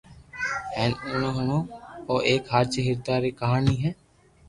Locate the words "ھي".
3.83-3.91